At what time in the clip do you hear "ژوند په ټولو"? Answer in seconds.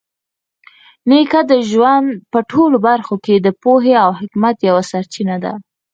1.69-2.77